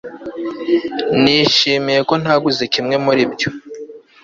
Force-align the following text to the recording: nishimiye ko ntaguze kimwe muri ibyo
nishimiye 1.21 1.99
ko 2.09 2.13
ntaguze 2.21 2.63
kimwe 2.73 2.95
muri 3.05 3.19
ibyo 3.27 3.49